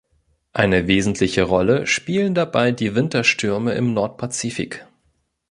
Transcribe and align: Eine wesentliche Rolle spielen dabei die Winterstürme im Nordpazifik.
Eine 0.51 0.87
wesentliche 0.87 1.43
Rolle 1.43 1.85
spielen 1.85 2.33
dabei 2.33 2.71
die 2.71 2.95
Winterstürme 2.95 3.73
im 3.75 3.93
Nordpazifik. 3.93 4.87